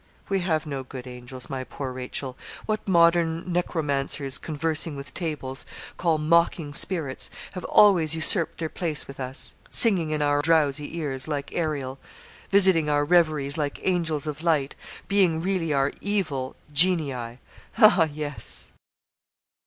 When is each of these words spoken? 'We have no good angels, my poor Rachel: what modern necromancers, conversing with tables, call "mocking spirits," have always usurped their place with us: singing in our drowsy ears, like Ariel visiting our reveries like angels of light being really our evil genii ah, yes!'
'We 0.29 0.39
have 0.39 0.65
no 0.65 0.81
good 0.81 1.05
angels, 1.05 1.47
my 1.47 1.63
poor 1.63 1.91
Rachel: 1.93 2.35
what 2.65 2.87
modern 2.87 3.53
necromancers, 3.53 4.39
conversing 4.39 4.95
with 4.95 5.13
tables, 5.13 5.63
call 5.97 6.17
"mocking 6.17 6.73
spirits," 6.73 7.29
have 7.51 7.63
always 7.65 8.15
usurped 8.15 8.57
their 8.57 8.67
place 8.67 9.05
with 9.07 9.19
us: 9.19 9.53
singing 9.69 10.09
in 10.09 10.23
our 10.23 10.41
drowsy 10.41 10.97
ears, 10.97 11.27
like 11.27 11.53
Ariel 11.53 11.99
visiting 12.49 12.89
our 12.89 13.05
reveries 13.05 13.59
like 13.59 13.79
angels 13.83 14.25
of 14.25 14.41
light 14.41 14.75
being 15.07 15.39
really 15.39 15.71
our 15.71 15.91
evil 16.01 16.55
genii 16.73 17.37
ah, 17.77 18.07
yes!' 18.11 18.73